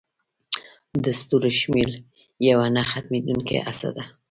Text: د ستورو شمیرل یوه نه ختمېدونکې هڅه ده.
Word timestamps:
د 1.03 1.05
ستورو 1.21 1.49
شمیرل 1.59 1.95
یوه 2.49 2.65
نه 2.75 2.83
ختمېدونکې 2.91 3.57
هڅه 3.67 3.89
ده. 3.95 4.03